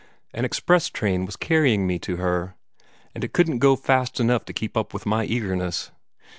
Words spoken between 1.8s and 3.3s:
me to her, and